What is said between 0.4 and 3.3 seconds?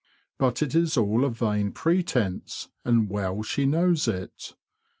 it is all a vain pretence, and